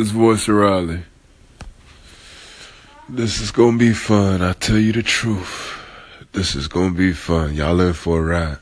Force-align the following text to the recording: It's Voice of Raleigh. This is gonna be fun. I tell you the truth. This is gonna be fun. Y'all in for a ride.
It's 0.00 0.10
Voice 0.10 0.46
of 0.46 0.54
Raleigh. 0.54 1.02
This 3.08 3.40
is 3.40 3.50
gonna 3.50 3.78
be 3.78 3.92
fun. 3.92 4.42
I 4.42 4.52
tell 4.52 4.78
you 4.78 4.92
the 4.92 5.02
truth. 5.02 5.76
This 6.30 6.54
is 6.54 6.68
gonna 6.68 6.94
be 6.94 7.12
fun. 7.12 7.54
Y'all 7.56 7.80
in 7.80 7.94
for 7.94 8.20
a 8.20 8.22
ride. 8.22 8.58